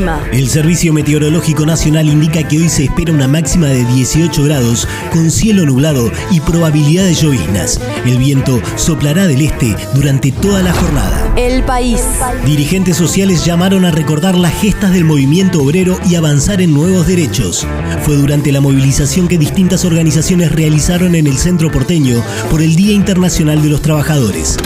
El 0.00 0.06
clima. 0.06 0.24
El 0.32 0.48
Servicio 0.48 0.92
Meteorológico 0.94 1.66
Nacional 1.66 2.08
indica 2.08 2.46
que 2.46 2.58
hoy 2.58 2.68
se 2.70 2.84
espera 2.84 3.12
una 3.12 3.28
máxima 3.28 3.66
de 3.66 3.84
18 3.84 4.44
grados 4.44 4.88
con 5.12 5.30
cielo 5.30 5.66
nublado 5.66 6.10
y 6.30 6.40
probabilidad 6.40 7.04
de 7.04 7.14
lloviznas. 7.14 7.78
El 8.06 8.16
viento 8.16 8.62
soplará 8.76 9.26
del 9.26 9.42
este 9.42 9.76
durante 9.94 10.32
toda 10.32 10.62
la 10.62 10.72
jornada. 10.72 11.34
El 11.36 11.62
país. 11.64 12.00
Dirigentes 12.46 12.96
sociales 12.96 13.44
llamaron 13.44 13.84
a 13.84 13.90
recordar 13.90 14.36
las 14.36 14.54
gestas 14.54 14.92
del 14.92 15.04
movimiento 15.04 15.62
obrero 15.62 15.98
y 16.08 16.14
avanzar 16.14 16.62
en 16.62 16.72
nuevos 16.72 17.06
derechos. 17.06 17.66
Fue 18.02 18.16
durante 18.16 18.52
la 18.52 18.60
movilización 18.60 19.28
que 19.28 19.38
distintas 19.38 19.84
organizaciones 19.84 20.52
realizaron 20.52 21.14
en 21.14 21.26
el 21.26 21.36
centro 21.36 21.70
porteño 21.70 22.22
por 22.50 22.62
el 22.62 22.74
Día 22.74 22.92
Internacional 22.92 23.62
de 23.62 23.68
los 23.68 23.82
Trabajadores. 23.82 24.56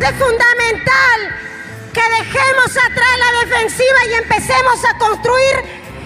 Es 0.00 0.14
fundamental 0.16 1.17
que 1.98 2.22
dejemos 2.22 2.70
atrás 2.76 3.12
la 3.18 3.48
defensiva 3.48 3.98
y 4.08 4.14
empecemos 4.14 4.84
a 4.84 4.98
construir 4.98 5.54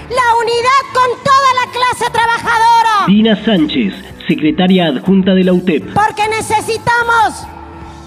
la 0.09 0.37
unidad 0.41 0.83
con 0.95 1.23
toda 1.23 1.51
la 1.61 1.71
clase 1.71 2.11
trabajadora. 2.11 3.07
Dina 3.07 3.37
Sánchez, 3.45 3.95
secretaria 4.27 4.87
adjunta 4.87 5.35
de 5.35 5.45
la 5.45 5.53
UTEP. 5.53 5.93
Porque 5.93 6.27
necesitamos 6.29 7.47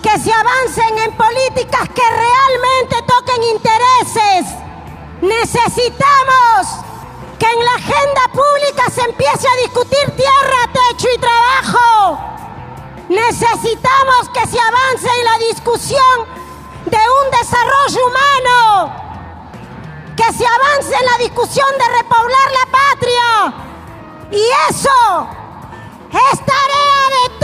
que 0.02 0.18
se 0.20 0.32
avancen 0.34 0.98
en 1.06 1.12
políticas 1.14 1.90
que 1.90 2.06
realmente 2.26 2.96
toquen 3.06 3.44
intereses. 3.54 4.56
Necesitamos 5.22 6.86
que 7.38 7.46
en 7.46 7.66
la 7.66 7.76
agenda 7.76 8.24
pública 8.34 8.90
se 8.90 9.02
empiece 9.02 9.48
a 9.48 9.62
discutir 9.62 10.12
tierra, 10.16 10.60
techo 10.74 11.08
y 11.16 11.20
trabajo. 11.20 12.20
Necesitamos 13.10 14.30
que 14.34 14.48
se 14.48 14.60
avance 14.60 15.08
en 15.08 15.26
la 15.26 15.38
discusión 15.50 16.46
de 16.86 16.98
un 16.98 17.32
desarrollo 17.40 17.75
humano, 17.94 18.92
que 20.16 20.34
se 20.34 20.46
avance 20.46 20.96
en 20.96 21.06
la 21.06 21.18
discusión 21.20 21.68
de 21.78 21.98
repoblar 21.98 22.52
la 22.52 22.72
patria. 22.72 23.54
Y 24.32 24.44
eso 24.70 25.28
es 26.12 26.40
tarea 26.40 27.04
de 27.12 27.35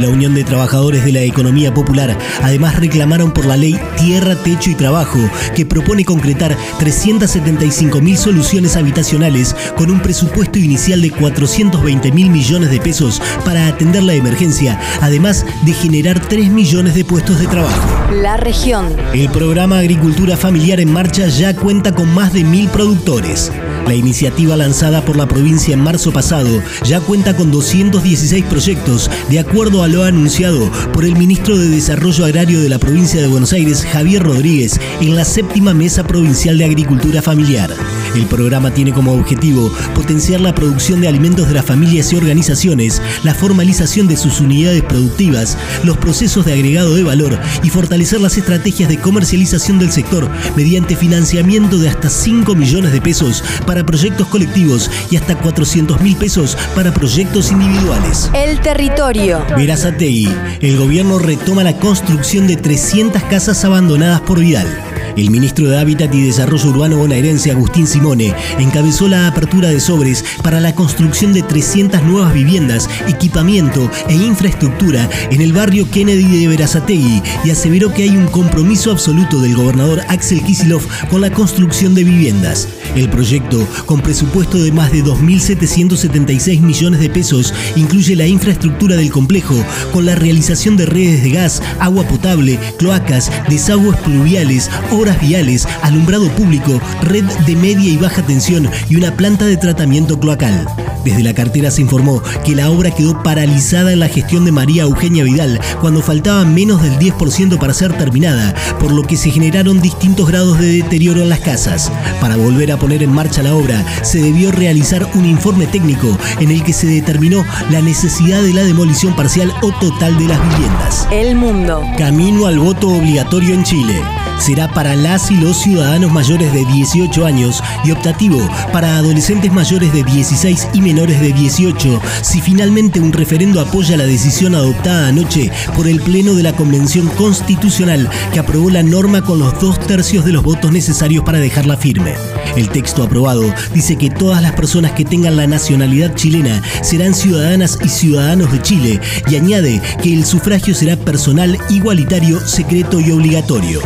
La 0.00 0.08
Unión 0.08 0.34
de 0.34 0.44
Trabajadores 0.44 1.04
de 1.04 1.12
la 1.12 1.20
Economía 1.20 1.74
Popular, 1.74 2.16
además 2.42 2.76
reclamaron 2.76 3.32
por 3.32 3.44
la 3.44 3.56
ley 3.56 3.78
Tierra, 3.98 4.34
Techo 4.34 4.70
y 4.70 4.74
Trabajo, 4.74 5.18
que 5.54 5.66
propone 5.66 6.04
concretar 6.04 6.56
375 6.78 8.00
mil 8.00 8.16
soluciones 8.16 8.76
habitacionales 8.76 9.54
con 9.76 9.90
un 9.90 10.00
presupuesto 10.00 10.58
inicial 10.58 11.02
de 11.02 11.10
420 11.10 12.12
mil 12.12 12.30
millones 12.30 12.70
de 12.70 12.80
pesos 12.80 13.20
para 13.44 13.66
atender 13.66 14.02
la 14.02 14.14
emergencia, 14.14 14.80
además 15.00 15.44
de 15.66 15.72
generar 15.74 16.18
3 16.18 16.50
millones 16.50 16.94
de 16.94 17.04
puestos 17.04 17.38
de 17.38 17.46
trabajo. 17.46 18.10
La 18.10 18.36
región. 18.36 18.96
El 19.12 19.28
programa 19.28 19.78
Agricultura 19.78 20.36
Familiar 20.36 20.80
en 20.80 20.92
Marcha 20.92 21.28
ya 21.28 21.54
cuenta 21.54 21.94
con 21.94 22.12
más 22.14 22.32
de 22.32 22.44
mil 22.44 22.68
productores. 22.68 23.52
La 23.90 23.96
iniciativa 23.96 24.56
lanzada 24.56 25.04
por 25.04 25.16
la 25.16 25.26
provincia 25.26 25.74
en 25.74 25.80
marzo 25.80 26.12
pasado 26.12 26.62
ya 26.84 27.00
cuenta 27.00 27.34
con 27.34 27.50
216 27.50 28.44
proyectos, 28.44 29.10
de 29.28 29.40
acuerdo 29.40 29.82
a 29.82 29.88
lo 29.88 30.04
anunciado 30.04 30.70
por 30.92 31.04
el 31.04 31.16
ministro 31.16 31.58
de 31.58 31.68
Desarrollo 31.68 32.24
Agrario 32.24 32.60
de 32.60 32.68
la 32.68 32.78
provincia 32.78 33.20
de 33.20 33.26
Buenos 33.26 33.52
Aires, 33.52 33.84
Javier 33.84 34.22
Rodríguez, 34.22 34.78
en 35.00 35.16
la 35.16 35.24
séptima 35.24 35.74
Mesa 35.74 36.04
Provincial 36.04 36.56
de 36.56 36.66
Agricultura 36.66 37.20
Familiar. 37.20 37.74
El 38.14 38.26
programa 38.26 38.72
tiene 38.72 38.92
como 38.92 39.12
objetivo 39.12 39.72
potenciar 39.94 40.40
la 40.40 40.54
producción 40.54 41.00
de 41.00 41.08
alimentos 41.08 41.48
de 41.48 41.54
las 41.54 41.64
familias 41.64 42.12
y 42.12 42.16
organizaciones, 42.16 43.02
la 43.24 43.34
formalización 43.34 44.06
de 44.06 44.16
sus 44.16 44.40
unidades 44.40 44.82
productivas, 44.82 45.56
los 45.82 45.96
procesos 45.96 46.44
de 46.44 46.52
agregado 46.52 46.94
de 46.94 47.02
valor 47.02 47.38
y 47.64 47.70
fortalecer 47.70 48.20
las 48.20 48.36
estrategias 48.36 48.88
de 48.88 48.98
comercialización 48.98 49.80
del 49.80 49.90
sector 49.90 50.28
mediante 50.56 50.94
financiamiento 50.94 51.78
de 51.78 51.88
hasta 51.88 52.08
5 52.08 52.54
millones 52.54 52.92
de 52.92 53.00
pesos 53.00 53.44
para 53.66 53.79
proyectos 53.84 54.26
colectivos 54.28 54.90
y 55.10 55.16
hasta 55.16 55.36
400 55.36 56.00
mil 56.00 56.16
pesos 56.16 56.56
para 56.74 56.92
proyectos 56.92 57.50
individuales. 57.50 58.30
El 58.34 58.60
territorio. 58.60 59.44
Verazategui, 59.56 60.28
el 60.60 60.76
gobierno 60.76 61.18
retoma 61.18 61.64
la 61.64 61.76
construcción 61.76 62.46
de 62.46 62.56
300 62.56 63.22
casas 63.24 63.64
abandonadas 63.64 64.20
por 64.20 64.40
Vidal. 64.40 64.68
El 65.16 65.30
ministro 65.30 65.68
de 65.68 65.78
Hábitat 65.78 66.14
y 66.14 66.22
Desarrollo 66.22 66.70
Urbano 66.70 66.96
bonaerense 66.98 67.50
Agustín 67.50 67.86
Simone 67.86 68.34
encabezó 68.58 69.08
la 69.08 69.26
apertura 69.26 69.68
de 69.68 69.80
sobres 69.80 70.24
para 70.42 70.60
la 70.60 70.74
construcción 70.74 71.32
de 71.32 71.42
300 71.42 72.02
nuevas 72.04 72.32
viviendas, 72.32 72.88
equipamiento 73.08 73.90
e 74.08 74.14
infraestructura 74.14 75.08
en 75.30 75.40
el 75.40 75.52
barrio 75.52 75.90
Kennedy 75.90 76.40
de 76.40 76.48
Verazategui 76.48 77.22
y 77.44 77.50
aseveró 77.50 77.92
que 77.92 78.04
hay 78.04 78.16
un 78.16 78.26
compromiso 78.28 78.90
absoluto 78.90 79.40
del 79.40 79.56
gobernador 79.56 80.00
Axel 80.08 80.42
Kisilov 80.42 80.82
con 81.08 81.20
la 81.20 81.30
construcción 81.30 81.94
de 81.94 82.04
viviendas. 82.04 82.68
El 82.96 83.08
proyecto, 83.08 83.66
con 83.86 84.00
presupuesto 84.00 84.58
de 84.58 84.72
más 84.72 84.92
de 84.92 85.04
2.776 85.04 86.60
millones 86.60 87.00
de 87.00 87.10
pesos, 87.10 87.54
incluye 87.76 88.16
la 88.16 88.26
infraestructura 88.26 88.96
del 88.96 89.10
complejo, 89.10 89.54
con 89.92 90.06
la 90.06 90.14
realización 90.14 90.76
de 90.76 90.86
redes 90.86 91.22
de 91.22 91.30
gas, 91.30 91.62
agua 91.78 92.04
potable, 92.04 92.58
cloacas, 92.78 93.30
desagües 93.48 93.96
pluviales, 93.98 94.70
obras 95.00 95.18
viales, 95.20 95.66
alumbrado 95.82 96.28
público, 96.30 96.78
red 97.02 97.24
de 97.46 97.56
media 97.56 97.90
y 97.90 97.96
baja 97.96 98.22
tensión 98.22 98.68
y 98.90 98.96
una 98.96 99.16
planta 99.16 99.46
de 99.46 99.56
tratamiento 99.56 100.20
cloacal. 100.20 100.66
Desde 101.04 101.22
la 101.22 101.32
cartera 101.32 101.70
se 101.70 101.80
informó 101.80 102.22
que 102.44 102.54
la 102.54 102.70
obra 102.70 102.90
quedó 102.90 103.22
paralizada 103.22 103.92
en 103.92 104.00
la 104.00 104.08
gestión 104.08 104.44
de 104.44 104.52
María 104.52 104.82
Eugenia 104.82 105.24
Vidal 105.24 105.58
cuando 105.80 106.02
faltaba 106.02 106.44
menos 106.44 106.82
del 106.82 106.98
10% 106.98 107.58
para 107.58 107.72
ser 107.72 107.96
terminada, 107.96 108.54
por 108.78 108.92
lo 108.92 109.02
que 109.04 109.16
se 109.16 109.30
generaron 109.30 109.80
distintos 109.80 110.28
grados 110.28 110.58
de 110.58 110.66
deterioro 110.66 111.22
en 111.22 111.30
las 111.30 111.40
casas. 111.40 111.90
Para 112.20 112.36
volver 112.36 112.70
a 112.70 112.78
poner 112.78 113.02
en 113.02 113.12
marcha 113.12 113.42
la 113.42 113.54
obra, 113.54 113.82
se 114.02 114.20
debió 114.20 114.52
realizar 114.52 115.08
un 115.14 115.24
informe 115.24 115.66
técnico 115.66 116.18
en 116.38 116.50
el 116.50 116.62
que 116.62 116.74
se 116.74 116.86
determinó 116.86 117.46
la 117.70 117.80
necesidad 117.80 118.42
de 118.42 118.52
la 118.52 118.64
demolición 118.64 119.16
parcial 119.16 119.50
o 119.62 119.72
total 119.72 120.18
de 120.18 120.28
las 120.28 120.42
viviendas. 120.50 121.08
El 121.10 121.36
mundo. 121.36 121.82
Camino 121.96 122.46
al 122.46 122.58
voto 122.58 122.88
obligatorio 122.88 123.54
en 123.54 123.64
Chile 123.64 124.19
será 124.40 124.72
para 124.72 124.96
las 124.96 125.30
y 125.30 125.36
los 125.36 125.58
ciudadanos 125.58 126.10
mayores 126.10 126.52
de 126.52 126.64
18 126.64 127.26
años 127.26 127.62
y 127.84 127.90
optativo 127.90 128.40
para 128.72 128.96
adolescentes 128.96 129.52
mayores 129.52 129.92
de 129.92 130.02
16 130.02 130.68
y 130.72 130.80
menores 130.80 131.20
de 131.20 131.32
18 131.32 132.00
si 132.22 132.40
finalmente 132.40 133.00
un 133.00 133.12
referendo 133.12 133.60
apoya 133.60 133.96
la 133.96 134.06
decisión 134.06 134.54
adoptada 134.54 135.08
anoche 135.08 135.50
por 135.76 135.86
el 135.86 136.00
Pleno 136.00 136.34
de 136.34 136.42
la 136.42 136.52
Convención 136.54 137.08
Constitucional 137.08 138.08
que 138.32 138.38
aprobó 138.38 138.70
la 138.70 138.82
norma 138.82 139.22
con 139.22 139.38
los 139.38 139.60
dos 139.60 139.78
tercios 139.86 140.24
de 140.24 140.32
los 140.32 140.42
votos 140.42 140.72
necesarios 140.72 141.24
para 141.24 141.38
dejarla 141.38 141.76
firme. 141.76 142.14
El 142.56 142.68
texto 142.70 143.02
aprobado 143.02 143.54
dice 143.74 143.96
que 143.96 144.10
todas 144.10 144.42
las 144.42 144.52
personas 144.52 144.92
que 144.92 145.04
tengan 145.04 145.36
la 145.36 145.46
nacionalidad 145.46 146.14
chilena 146.14 146.62
serán 146.82 147.14
ciudadanas 147.14 147.78
y 147.84 147.88
ciudadanos 147.88 148.50
de 148.50 148.62
Chile 148.62 149.00
y 149.28 149.36
añade 149.36 149.80
que 150.02 150.12
el 150.12 150.24
sufragio 150.24 150.74
será 150.74 150.96
personal, 150.96 151.58
igualitario, 151.68 152.40
secreto 152.46 153.00
y 153.00 153.12
obligatorio. 153.12 153.80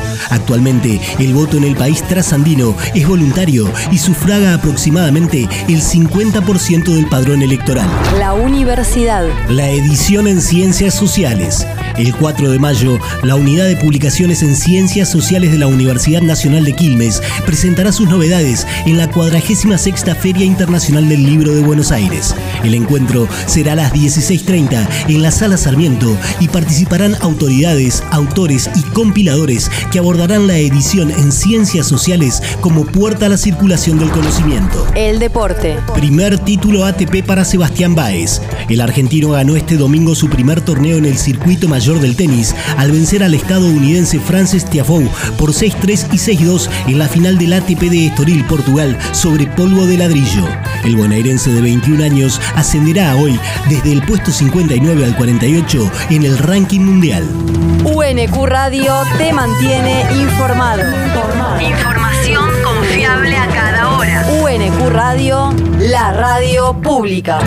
Actualmente, 0.44 1.00
el 1.20 1.32
voto 1.32 1.56
en 1.56 1.64
el 1.64 1.74
país 1.74 2.02
trasandino 2.06 2.76
es 2.94 3.08
voluntario 3.08 3.66
y 3.90 3.96
sufraga 3.96 4.52
aproximadamente 4.52 5.48
el 5.68 5.80
50% 5.80 6.84
del 6.84 7.06
padrón 7.06 7.40
electoral. 7.40 7.88
La 8.18 8.34
universidad. 8.34 9.26
La 9.48 9.70
edición 9.70 10.28
en 10.28 10.42
Ciencias 10.42 10.92
Sociales. 10.92 11.66
El 11.96 12.14
4 12.14 12.50
de 12.50 12.58
mayo, 12.58 12.98
la 13.22 13.36
Unidad 13.36 13.66
de 13.66 13.76
Publicaciones 13.76 14.42
en 14.42 14.54
Ciencias 14.56 15.08
Sociales 15.08 15.52
de 15.52 15.58
la 15.58 15.68
Universidad 15.68 16.20
Nacional 16.20 16.64
de 16.64 16.74
Quilmes 16.74 17.22
presentará 17.46 17.92
sus 17.92 18.08
novedades 18.08 18.66
en 18.84 18.98
la 18.98 19.08
46 19.08 20.04
Feria 20.20 20.44
Internacional 20.44 21.08
del 21.08 21.24
Libro 21.24 21.54
de 21.54 21.62
Buenos 21.62 21.92
Aires. 21.92 22.34
El 22.64 22.74
encuentro 22.74 23.28
será 23.46 23.72
a 23.72 23.76
las 23.76 23.92
16.30 23.92 24.88
en 25.08 25.22
la 25.22 25.30
Sala 25.30 25.56
Sarmiento 25.56 26.18
y 26.40 26.48
participarán 26.48 27.16
autoridades, 27.20 28.02
autores 28.10 28.68
y 28.74 28.82
compiladores 28.90 29.70
que 29.92 30.00
abordarán 30.00 30.33
la 30.40 30.56
edición 30.56 31.10
en 31.10 31.30
Ciencias 31.30 31.86
Sociales 31.86 32.42
como 32.60 32.84
puerta 32.84 33.26
a 33.26 33.28
la 33.28 33.36
circulación 33.36 33.98
del 33.98 34.10
conocimiento. 34.10 34.86
El 34.94 35.18
deporte. 35.18 35.76
Primer 35.94 36.38
título 36.38 36.84
ATP 36.84 37.24
para 37.24 37.44
Sebastián 37.44 37.94
Báez. 37.94 38.42
El 38.68 38.80
argentino 38.80 39.30
ganó 39.30 39.56
este 39.56 39.76
domingo 39.76 40.14
su 40.14 40.28
primer 40.28 40.60
torneo 40.60 40.98
en 40.98 41.04
el 41.04 41.18
circuito 41.18 41.68
mayor 41.68 42.00
del 42.00 42.16
tenis 42.16 42.54
al 42.76 42.90
vencer 42.90 43.22
al 43.22 43.34
estadounidense 43.34 44.18
Francis 44.18 44.64
Tiafoe 44.64 45.08
por 45.38 45.52
6-3 45.52 46.08
y 46.12 46.16
6-2 46.16 46.68
en 46.88 46.98
la 46.98 47.08
final 47.08 47.38
del 47.38 47.52
ATP 47.52 47.80
de 47.82 48.06
Estoril, 48.06 48.44
Portugal, 48.44 48.98
sobre 49.12 49.46
polvo 49.46 49.86
de 49.86 49.98
ladrillo. 49.98 50.46
El 50.84 50.96
bonaerense 50.96 51.50
de 51.50 51.60
21 51.60 52.04
años 52.04 52.40
ascenderá 52.54 53.16
hoy 53.16 53.38
desde 53.68 53.92
el 53.92 54.02
puesto 54.02 54.30
59 54.30 55.04
al 55.04 55.16
48 55.16 55.90
en 56.10 56.24
el 56.24 56.38
ranking 56.38 56.80
mundial. 56.80 57.24
UNQ 57.84 58.46
Radio 58.46 58.94
te 59.18 59.32
mantiene 59.32 60.06
informado. 60.12 60.82
Información 61.60 62.50
confiable 62.62 63.36
a 63.36 63.46
cada 63.48 63.96
hora. 63.96 64.26
UNQ 64.42 64.88
Radio, 64.90 65.54
la 65.78 66.12
radio 66.12 66.74
pública. 66.80 67.38